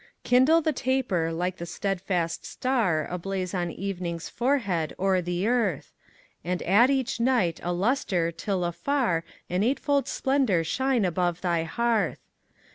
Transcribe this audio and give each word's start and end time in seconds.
Kindle 0.23 0.63
the 0.63 0.73
taper 0.73 1.31
like 1.31 1.57
the 1.57 1.65
steadfast 1.67 2.43
star 2.43 3.05
Ablaze 3.11 3.53
on 3.53 3.69
evening's 3.69 4.29
forehead 4.29 4.95
o'er 4.97 5.21
the 5.21 5.45
earth, 5.45 5.91
And 6.43 6.63
add 6.63 6.89
each 6.89 7.19
night 7.19 7.59
a 7.61 7.71
lustre 7.71 8.31
till 8.31 8.65
afar 8.65 9.23
An 9.47 9.61
eightfold 9.61 10.07
splendor 10.07 10.63
shine 10.63 11.05
above 11.05 11.41
thy 11.41 11.65
hearth. 11.65 12.25